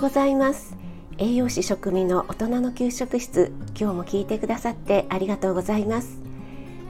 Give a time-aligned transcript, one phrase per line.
[0.00, 0.78] ございます。
[1.18, 6.16] 栄養士食味の大人の給食室今日も聞いてくださってありがとうございます。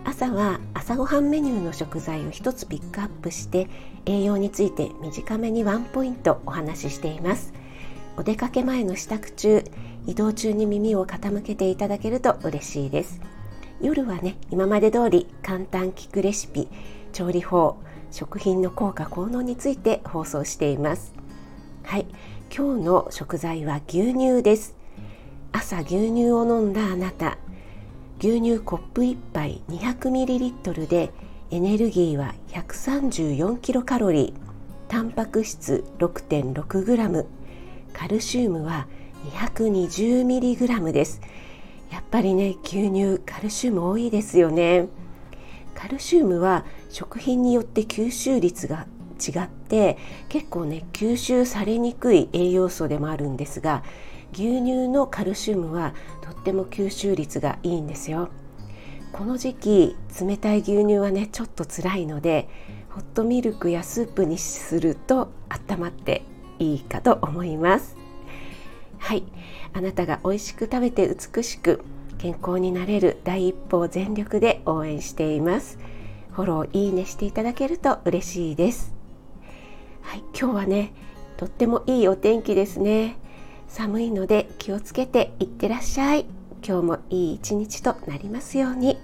[0.05, 3.69] 朝は朝ごはんメニューの食材を一つピックアップして
[4.07, 7.53] 栄養について短めにワンポイントお話ししています。
[8.17, 9.65] お出かけ前の支度中
[10.07, 13.21] 移動中に耳を傾けていただけると嬉しいです。
[13.81, 16.69] 夜はね今まで通り簡単聞くレシピ
[17.13, 17.77] 調理法
[18.13, 21.20] 食品の効果効能について放送しています。
[21.91, 22.07] はい。
[22.57, 24.77] 今日の食材は牛乳です。
[25.51, 27.37] 朝牛乳を飲んだあなた。
[28.21, 31.11] 牛乳コップ1杯 200ml で
[31.51, 34.33] エネルギーは 134kcal
[34.87, 37.27] タンパク質 6.6g
[37.93, 38.87] カルシウムは
[39.33, 41.21] 220mg です。
[41.91, 44.87] やっぱりね牛乳カルシウム多いですよね。
[45.75, 48.87] カルシウムは食品によって吸収率が
[49.21, 49.99] 違って
[50.29, 53.83] 結構ね吸収されにくい栄養素でもあるんですが
[54.33, 58.29] 牛乳のカルシウムはとっても吸収率がいいんですよ。
[59.13, 62.49] この時期冷たい牛乳はねちょっと辛いので
[62.91, 66.23] ホットミルクやスープにすると温まって
[66.61, 67.97] いいかと思います。
[68.99, 69.25] はい。
[69.73, 71.83] あなたが美味しく食べて美しく
[72.19, 75.79] 健康になれる第一歩を全力で応援しています。
[76.33, 79.00] フォローいいねしていただけると嬉しいです。
[80.11, 80.93] はい、今日はね
[81.37, 83.17] とってもいいお天気ですね。
[83.69, 86.27] 寒いので気をつけていってらっしゃい。
[86.67, 88.99] 今日もいい一日となりますように。